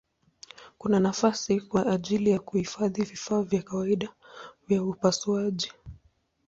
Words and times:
Kuna 0.77 0.99
nafasi 0.99 1.61
kwa 1.61 1.85
ajili 1.87 2.29
ya 2.29 2.39
kuhifadhi 2.39 3.03
vifaa 3.03 3.41
vya 3.41 3.61
kawaida 3.61 4.09
vya 4.67 4.83
upasuaji. 4.83 5.71